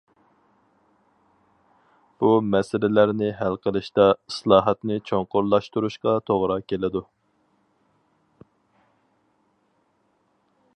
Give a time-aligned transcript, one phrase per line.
[2.23, 7.07] بۇ مەسىلىلەرنى ھەل قىلىشتا ئىسلاھاتنى چوڭقۇرلاشتۇرۇشقا توغرا كېلىدۇ.